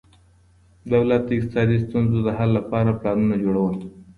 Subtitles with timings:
[0.93, 3.75] دولت د اقتصادي ستونزو د حل لپاره پلانونه جوړول.